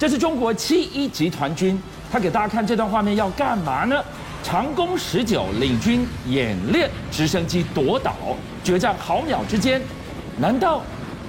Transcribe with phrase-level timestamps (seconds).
[0.00, 1.78] 这是中国七一集团军，
[2.10, 4.02] 他给大家看这段画面要干嘛呢？
[4.42, 8.14] 长弓十九领军演练直升机夺岛，
[8.64, 9.78] 决战毫秒之间，
[10.38, 10.80] 难道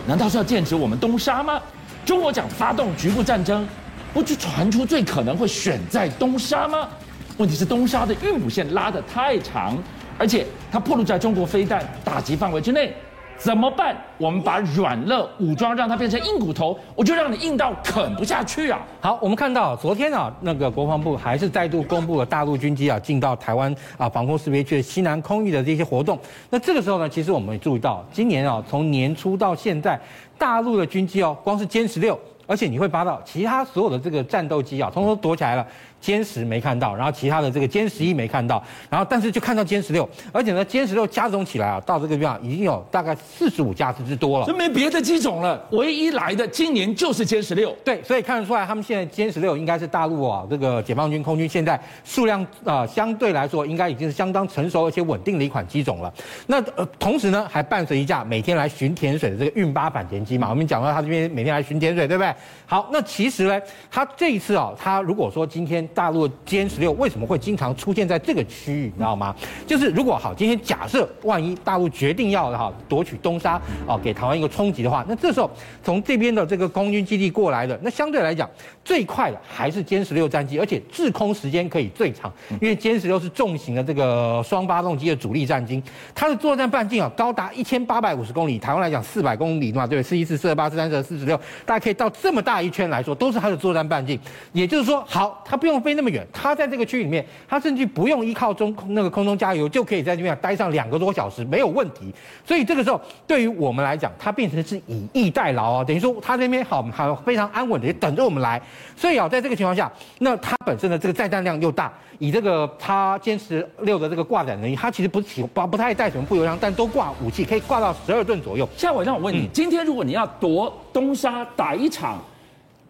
[0.08, 1.62] 难道是要剑指我们东沙吗？
[2.06, 3.68] 中国讲发动局部战争，
[4.14, 6.88] 不就传出最可能会选在东沙吗？
[7.36, 9.78] 问题是东沙的运补线拉得太长，
[10.18, 12.96] 而且它暴露在中国飞弹打击范围之内。
[13.42, 13.96] 怎么办？
[14.20, 18.80] 我们把软肋武装让它变成硬骨头，我就让你硬到啃不下去啊！
[19.00, 26.20] 好，我们看到昨天啊，那个国防部还是再度公布了大陆军机啊进到台湾啊防空识别区的西南空域的这些活动。
[26.52, 30.00] 那这个时候呢，其实我们也注意到，今年啊从年初到现在，
[30.38, 32.20] 大陆的军机哦，光是歼十六，
[32.52, 35.66] 而且你会发到其他所有的这个战斗机啊，通通躲起来了。
[36.02, 47.72] 歼十没看到，然后其他的这个歼十一没看到，然后但是就看到歼十六，而且呢，歼十六加总起来啊，到这个地方已经有大概四十五架次之多了，就没别的机种了，唯一来的今年就是歼十六。
[47.86, 56.12] 对，所以看得出来，他们现在歼十六应该是大陆啊这个解放军空军现在数量啊、呃、相对来说应该已经是相当成熟而且稳定的一款机种了。
[56.48, 62.34] 那呃同时呢，还伴随一架每天来巡甜水的这个运八反潜机嘛，我们讲到他这边每天来巡甜水，对不对？
[62.66, 69.36] 好，那其实呢，他这一次啊，他如果说今天大陆的歼十六为什么会经常出现在这个区域，你知道吗？
[69.68, 75.52] 就是如果好，今天假设万一大陆决定要哈夺取东沙啊，给台湾一个冲击的话，那这时候
[75.84, 78.50] 从这边的这个空军基地过来的，那相对来讲
[78.86, 82.32] 最快的还是歼十六战机，而且滞空时间可以最长，
[82.62, 85.84] 因为歼十六是重型的这个双发动机的主力战机，
[86.16, 90.04] 它的作战半径啊高达一千八百五十公里，台湾来讲四百公里嘛，对不对？
[90.04, 94.20] 四一四、四二八、四三四、四十六，大家可以到这么大一圈来说，都是它的作战半径。
[94.54, 102.14] 也就是说，好，它不用飞那么远，它在这个区域里面，它甚至不用依靠中那个空中加油，就可以在这边待上两个多小时，没有问题。
[102.46, 108.62] 所以这个时候，对于我们来讲，它变成是以逸待劳啊，等于说它这边好，好非常安稳的等着我们来。
[108.96, 118.68] 所以啊，在这个情况下，那它本身的这个载弹量又大，以这个它歼十六的这个挂载能力，它其实不起不不太带什么副油箱，但都挂武器，可以挂到十二吨左右。
[118.76, 122.20] 现在我让我问你，嗯、今天如果你要夺东沙，打一场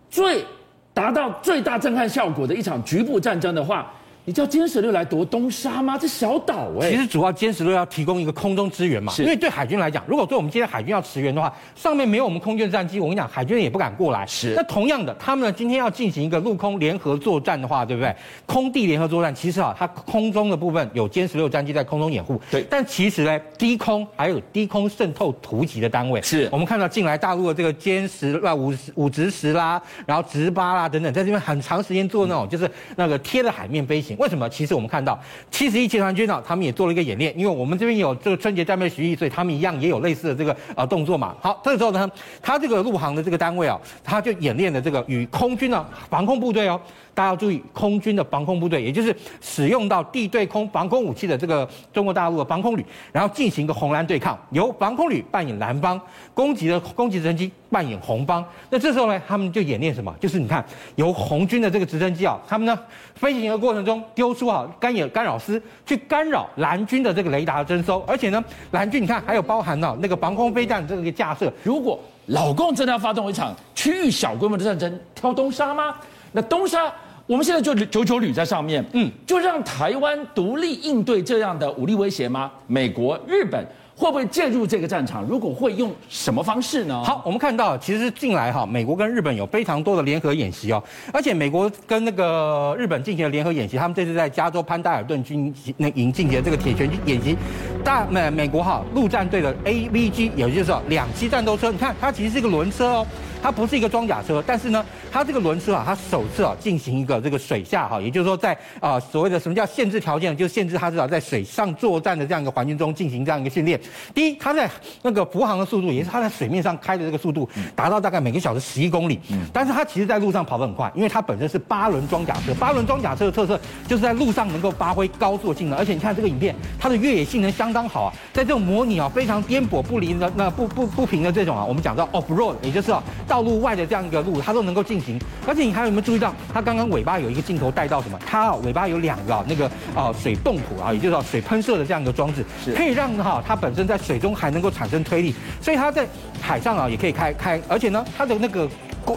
[0.09, 0.45] 最
[0.93, 3.91] 达到最大震撼效果的一场局部战争的话，
[4.23, 5.97] 你叫歼十六来夺东沙吗？
[5.97, 9.11] 这小岛哎、欸，其实主要歼十六要提供一个空中支援嘛。
[9.17, 14.23] 因为对海军来讲，如果说我们今天海军要驰援的话，上面没有我们空军战机，我跟你讲，海军也不敢过来。
[14.27, 14.53] 是。
[14.55, 18.15] 那同样的，他们呢今天要进行一个陆空联合作战的话，对不对？
[18.45, 22.39] 空地联合作战，其实啊，它空中的部分有歼十六战机在空中掩护。
[22.51, 22.63] 对。
[22.69, 26.21] 但其实呢，低空还有低空渗透突击的单位。
[26.21, 26.47] 是。
[26.51, 34.11] 我们看到进来大陆的这个歼十啊五五直十啦，然后直八啦等等，在这边很长时间做那种就是那个贴着海面飞行。
[34.21, 34.47] 为什么？
[34.47, 41.35] 其实我们看到七十一集团军呢，他们也做了一个演练，因为我们这边有这个春节战备学艺，所以他们一样也有类似的这个呃动作嘛。
[41.41, 42.07] 好，这个时候呢，
[42.39, 46.79] 他这个陆航的这个单位啊，他就演练了这个与空军的防空部队哦。
[47.13, 55.99] 大家要注意，空军的防空部队，也就是使用到地对空防空武器的这个中国大陆的防空旅，然后进行一个红蓝对抗，由防空旅扮演蓝方，
[56.33, 58.43] 攻击的攻击直升机扮演红方。
[58.69, 60.15] 那这时候呢，他们就演练什么？
[60.21, 60.65] 就是你看，
[60.95, 62.79] 由红军的这个直升机啊，他们呢
[63.13, 71.51] 飞行的过程中丢出好干扰干扰丝，去干扰蓝军的这个雷达侦收，而且呢，蓝军你看还有包含了那个防空飞弹这个架设。
[71.63, 75.95] 如果老共真的要发动一场区域小规模的战争，挑东沙吗？
[76.31, 76.91] 那东沙，
[77.25, 82.51] 我们现在就九九旅在上面，嗯，就让台湾独立应对这样的武力威胁吗？
[82.67, 83.65] 美国、日本
[84.01, 85.23] 会不会介入这个战场？
[85.25, 87.03] 如果会，用什么方式呢？
[87.03, 97.37] 好，我们看到其实近来哈，美国跟日本有非常多的联合演习哦，而且美国跟那个日本进行了联合演习，他们这次在加州潘达尔顿军那营进行这个铁拳演习，
[97.83, 103.07] 大美美国哈陆战队的 AVG，也就是说两栖战斗车，你看它其实是一个轮车哦。
[103.41, 113.79] 它不是一个装甲车，但是呢，它这个轮车啊，它首次啊进行一个这个水下哈，也就是说在啊所谓的什么叫限制条件，就是限制它至少在水上作战的这样一个环境中进行这样一个训练。
[114.13, 114.69] 第一，它在
[115.01, 119.19] 那个浮航的速度，也是它在水面上开的这个速度，达到大概每个小时十一公里。
[119.51, 122.53] 但是它其实在路上跑得很快，因为它本身是八轮装甲车。
[122.53, 133.01] 八轮装甲车的特色就是在路上能够发挥高速性能，而且你看这个影片，它的越野性能相当好啊，在这种模拟啊非常颠簸不灵的那不不不平的这种啊，我们讲到 off road，也就是啊。
[133.31, 135.17] 道路外的这样一个路，它都能够进行，
[135.47, 138.19] 而且你还有没有注意到，它刚刚尾巴有一个镜头带到什么？
[138.25, 142.45] 它尾巴有两个、啊、那个啊水泵浦啊，也就是说水喷射的这样一个装置，
[142.75, 146.05] 可以让哈它本身在水中还能够产生推力，所以它在
[146.41, 148.67] 海上啊也可以开开，而且呢它的那个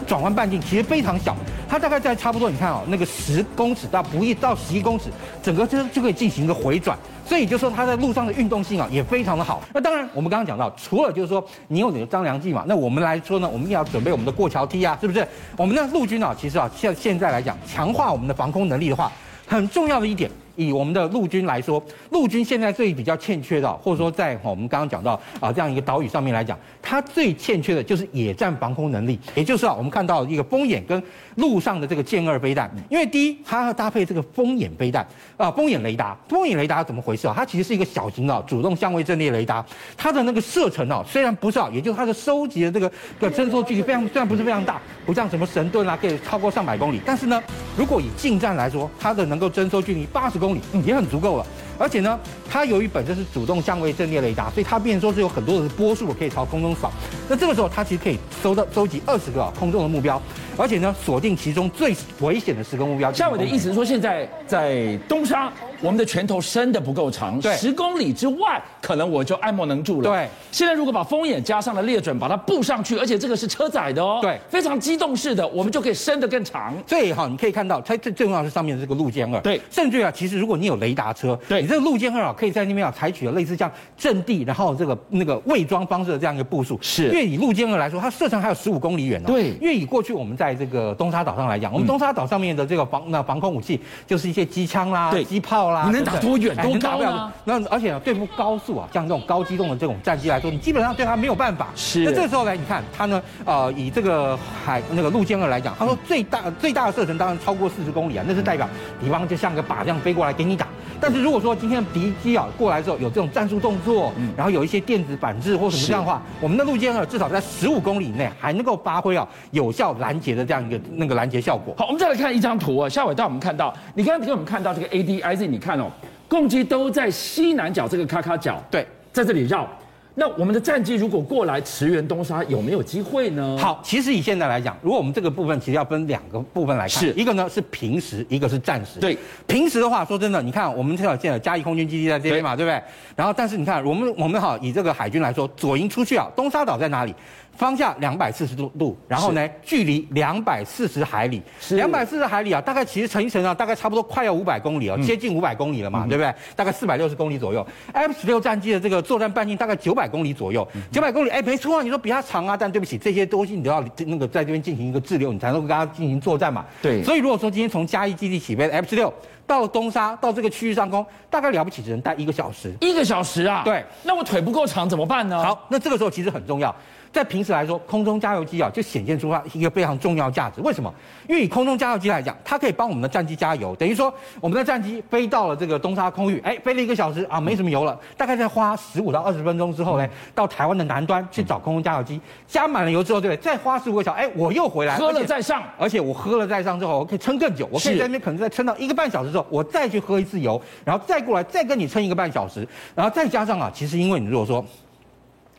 [0.07, 1.35] 转弯半径其实非常小。
[1.67, 5.05] 它大概在差不多你看哦，那个十公尺到不一到十一公尺，
[5.41, 6.97] 整个车就可以进行一个回转。
[7.27, 9.61] 所以就说它在路上的运动性啊也非常的好。
[9.73, 15.27] 那当然，我们刚刚讲到，除了就是说你有你的张良计嘛，那我们来说呢，我们也要准备我们的过桥梯啊，是不是？
[15.57, 19.11] 我们的陆军啊，其实啊，像现在来讲，强化我们的防空能力的话，
[19.47, 20.29] 很重要的一点。
[20.55, 31.01] 以我们的陆军来说，陆军现在最比较欠缺的，或者说在我们刚刚讲到啊这样一个岛屿上面来讲，它最欠缺的就是野战防空能力，也就是啊我们看到一个风眼跟
[31.35, 35.05] 陆上的这个剑二飞弹，因为第一它要搭配这个风眼飞弹
[35.37, 37.33] 啊风眼雷达，风眼雷达怎么回事啊？
[37.35, 39.65] 它其实是一个小型的主动相位阵列雷达，
[39.97, 47.41] 它的那个射程啊虽然不是啊，也就是它的收集的这个的侦测距离非常虽然不是非常大，不像什么神盾啊可以超过上百公里，但是呢，
[47.77, 51.45] 如果以近战来说，它的能够侦收距离八十公里，嗯，也很足够了。
[51.77, 52.17] 而且呢，
[52.49, 56.91] 它由于本身是主动相位阵列雷达，所以它变说是有很多的波束可以朝空中扫。
[57.27, 60.21] 那这个时候，它其实可以收到收集二十个空中的目标，
[60.55, 63.11] 而且呢，锁定其中最危险的十个目标。
[63.11, 65.51] 夏伟的意思是说，现在在东沙。
[65.81, 70.09] 我们的拳头伸的不够长，对，十公里之外可能我就爱莫能助了。
[70.09, 76.73] 对，现在如果把风眼加上了猎准，把它布上去，而且这个是车载的哦，对，非常机动式的，我们就可以伸得更长。
[76.87, 86.77] 所以哈，你可以看到它最最重要是上面的这个陆剑二，对，甚至啊，其实如果你有雷达车，对，你这个陆剑二啊，可以在那边啊采取了类似这样阵地，然后这个那个伪装方式的这样一个部署。
[86.81, 89.27] 是，因为以陆剑二来说，它射程还有十五公里远呢。
[89.27, 96.55] 对，因为以过去我们在这个东沙岛上来讲，我们东沙岛上面的这个防那防空武器就是一些机枪啦、对，机炮啦，你能打多远？
[96.57, 97.31] 多高啊？
[97.43, 101.67] 那而且呢，对付高速啊，像这种高机动的这种战机来说，你基本上对它没有办法。
[101.75, 102.03] 是。
[102.03, 108.67] 那这时候呢，你看它呢，呃，以这个海那个陆歼二来讲，他说最大最大的射程当然超过四十公里啊，那是代表
[109.01, 110.67] 敌方就像个靶这样飞过来给你打。
[111.07, 121.75] 但是如果说今天敌机啊过来之后有这种战术动作，嗯，然后有一些电子反制或什么这样的话，我们的陆剑二至少在十五公里以内还能够发挥啊有效拦截的这样一个那个拦截效果。
[121.77, 125.91] 好，我们再来看一张图啊，夏伟带我们看到，你刚刚给我们看到这个 ADIZ，你看哦。
[126.27, 129.69] 攻击都在西南角这个咔咔角，对，在这里绕。
[130.17, 133.57] 那我们的战机如果过来驰援东沙，有没有机会呢？
[133.59, 138.99] 好，其实以现在来讲，如果我们这个部分其实要分两个部分来看，是一个呢是平时，一个是战时。
[139.01, 142.83] 对，平时的话，说真的，你看我们现在现在嘉义空军基地在这边嘛，对，对不对？
[143.15, 147.13] 然后，但是你看我们我们好以这个海军来说，左营出去啊，东沙岛在哪里？
[147.55, 151.41] 方向两百四十度度，然后呢，距离两百四十海里，
[151.71, 156.33] 两百四十海里啊，大概其实乘一乘啊，大概差不多快要五百公里了，接近五百公里了嘛，嗯、对不对？
[156.55, 157.65] 大概四百六十公里左右。
[157.93, 166.65] F 十六战机的这个作战半径大概九百公里左右，九百公里，哎，没错啊，你说比它长啊，但对不起，这些东西你都要那个在这边进行一个滞留，你才能够跟它进行作战嘛。
[166.81, 167.01] 对。
[167.03, 169.13] 所以如果说今天从嘉义基地起飞的 F 十六
[169.47, 172.73] 到了东沙到这个区域上空，大概了不起只能待一个小时。
[172.81, 173.61] 一个小时啊？
[173.63, 173.83] 对。
[174.03, 175.43] 那我腿不够长怎么办呢？
[175.43, 176.75] 好，那这个时候其实很重要。
[177.15, 180.59] 在平时来说，空中加油机啊，就显现出它一个非常重要价值。
[180.59, 180.93] 为什么？
[181.29, 183.73] 因为以空中加油机来讲，它可以帮我们的战机加油。
[183.77, 193.41] 等于说，我们的战机飞到了这个东沙空域，哎，飞了一个小时啊，没什么油了，大概再花十五到二十分钟之后呢，到台湾的南端去找空中加油机，加满了油之后，对不对？
[193.41, 204.65] 再花十五个小时，哎，我又回来，喝了再上，而且我喝了再上之后，我可以撑更久，我可以在那边可能再撑到一个半小时之后，我再去喝一次油，然后再过来再跟你撑一个半小时，然后再加上啊，其实因为你如果说。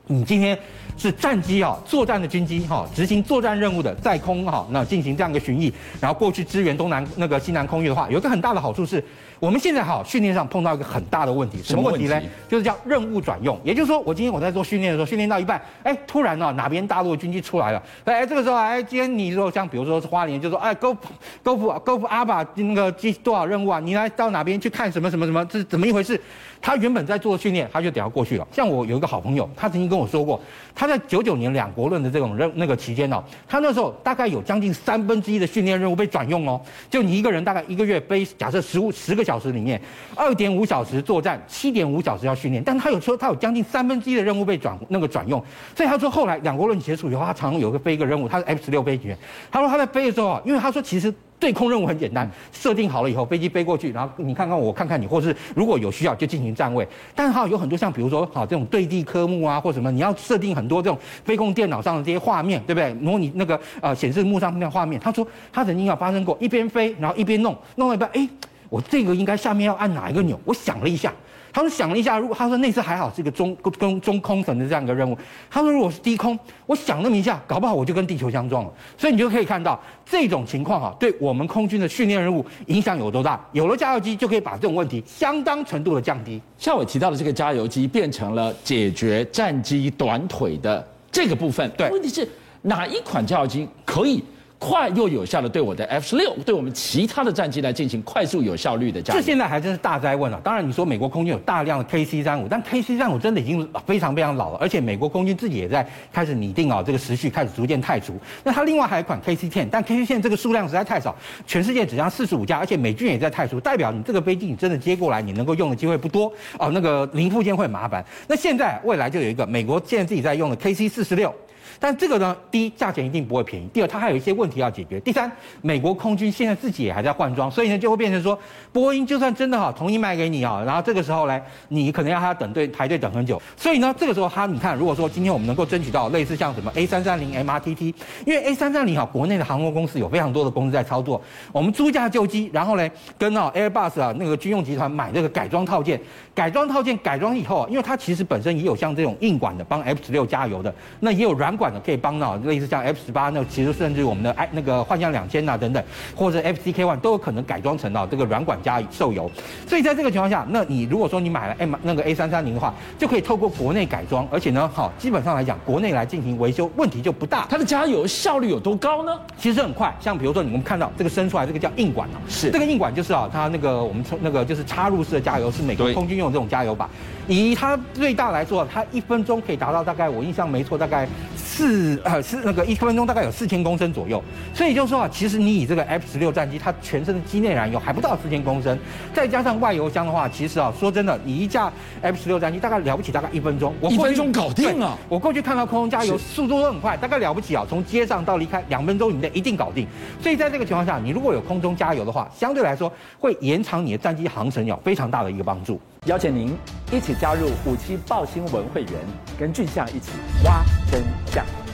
[0.08, 0.56] 你今天
[0.96, 9.02] 是战机啊，作战的军机哈，执行作战任务的在空哈，那进行这样一个巡弋，然后过去支援东南那个西南空域的话，有一个很大的好处是。
[9.38, 12.18] 我们现在哈训练上碰到一个很大的问题，什么问题呢？
[12.48, 13.60] 就是叫任务转用。
[13.62, 20.96] 也就是说，我今天我在做训练的时候，训练到一半，哎，突然呢哪边大陆的军机出来了，哎，这个时候哎，今天你说像比如说是花莲，就说哎 Golf
[21.44, 23.78] Golf 阿巴那个机多少任务啊？
[23.78, 25.44] 你来到哪边去看什么什么什么？
[25.44, 26.18] 这是怎么一回事？
[26.62, 28.48] 他原本在做训练，他就等要过去了。
[28.50, 30.40] 像我有一个好朋友，他曾经跟我说过，
[30.74, 39.80] 他在九九年两国论的这种任那个期间哦，他那时候大概有将近三分之一的训练任务被转用哦，就你一个人大概一个月飞，假设十五十个小时里面。
[40.14, 45.42] 二点五小时作战，七点五小时要训练，但他有说他有将近三分之一的任务被转那个转用，
[45.74, 49.18] 所以他说后来两国论结束以后，他常常有个飞一个任务，他是 F 十六飞行员，
[49.50, 62.94] 他说他在飞的时候啊，因为他说其实对空任务很简单，设定好了以后，飞机飞过去，然后你看看我看看你，或是如果有需要就进行站位，但是哈有很多像比如说好这种对地科目啊或什么，你要设定很多这种飞控电脑上的这些画面，对不对？
[62.94, 68.28] 模拟那个呃显示幕上那画面，他说他曾经要发生过一边飞然后一边弄弄了一半，哎。
[68.68, 70.38] 我这个应该下面要按哪一个钮？
[70.44, 71.12] 我想了一下，
[71.52, 75.16] 他说想了一下，如果他说那次还好是一个中中中空层的这样一个任务，
[75.50, 78.72] 他说如果是低空，我想那么一下，搞不好我就跟地球相撞了。
[78.98, 83.40] 所以你就可以看到这种情况哈，对我们空军的训练任务影响有多大？
[83.52, 86.40] 有了加油机就可以把这种问题相当程度的降低。
[86.58, 91.70] 像我提到的这个加油机变成了解决战机短腿 的这个部分。
[91.76, 92.28] 对，问题是
[92.62, 94.22] 哪一款加油机可以？
[94.58, 99.20] 快又有效的对我的 F 十六，对我们其他的战机来进行快速有效率的加油。
[99.20, 100.40] 这现在还真是大哉问了。
[100.42, 108.14] 当然你说美国空军有大量的 KC 三五，但 KC 三五真的已经非常非常老了，而且美国空军自己也在开始拟定啊这个时序开始逐渐汰除。
[108.42, 111.14] 那它另外还有一款 KC 10，但 KC 10这个数量实在太少，
[111.46, 118.04] 全世界只剩四十五架，而且美军也在汰除，代表你这个飞机你真的接过来你能够用的机会不多哦，那个零附件会麻烦。
[118.26, 121.34] 那现在未来就有一个美国现在自己在用的 KC 四十六。
[121.78, 125.30] 但这个呢，第一，价钱一定不会便宜；第二，它还有一些问题要解决；第三，
[125.62, 128.38] 美国空军现在自己也还在换装，所以呢，就会变成说，
[128.72, 133.40] 波音就算真的哈同意卖给你啊，然后这个时候呢，你可能要他等队排队等很久。
[133.56, 137.94] 所以呢，这个时候他你看，如果说今天我们能够争取到类似像什么 A 三三零 MRTT，
[138.24, 141.20] 因为 A 三三零哈，国内的航空公司有非常多的公司在操作，
[141.52, 146.00] 我们租架旧机，然后呢，跟啊 Airbus 啊那个军用集团买这个改装套件，
[146.34, 152.36] 改装套件改装以后，因为它其实本身也有像这种硬管的帮 F 十六加油的，那也有软管的可以帮到。
[152.44, 155.82] 类似像 F 十八那其实甚至于我们的 i 那个幻象两千呐等等，
[156.14, 159.30] 或者 FCK one 都有可能改装成到这个软管加受油。
[159.66, 167.46] 所以在这个情况下，那你如果说你买了 M 那个 A 三三零的话，就可以透过国内改装，而且呢，好基本上来讲，国内来进行维修问题就不大。
[167.48, 169.18] 它的加油效率有多高呢？
[169.38, 176.88] 其实很快，像比如说你们看到这个伸出来这个叫硬管啊，是这个硬管就是啊，它那个我们从那个就是插入式的加油，是美国空军用这种加油把。
[177.28, 181.08] 以它最大来说，它一分钟可以达到大概我印象没错，大概
[181.46, 184.22] 四呃是那个一分钟大概有四千公升左右。
[184.52, 188.76] 所以就是说啊，其实你以这个 F 十六战机，它全身的机内燃油还不到四千公升，
[189.14, 191.72] 再加上外油箱的话，其实啊说真的，你一架
[192.02, 194.98] F 十六战机大概了不起，大概一分钟，我一分钟搞定啊！
[195.08, 199.86] 我过去看到空中加油速度都很快，大概了不起啊，从街上到离开两分钟以内一定搞定。
[200.20, 205.80] 所以在这个情况下，你如果有空中加油的话，相对来说会延长你的战机航程，有非常大的一个帮助。
[206.06, 206.56] 邀请您
[206.92, 208.92] 一起加入五七报新闻会员，
[209.38, 210.12] 跟俊相一起
[210.44, 211.65] 挖真相。